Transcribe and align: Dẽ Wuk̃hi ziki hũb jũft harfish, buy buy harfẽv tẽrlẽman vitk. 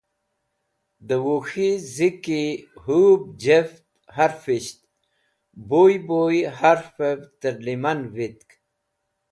Dẽ 1.07 1.21
Wuk̃hi 1.25 1.69
ziki 1.95 2.43
hũb 2.83 3.21
jũft 3.43 3.83
harfish, 4.15 4.71
buy 5.67 5.93
buy 6.07 6.35
harfẽv 6.57 7.19
tẽrlẽman 7.41 7.99
vitk. 8.15 8.49